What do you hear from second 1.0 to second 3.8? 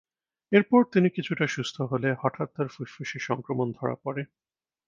কিছুটা সুস্থ হলে হঠাৎ তাঁর ফুসফুসে সংক্রমণ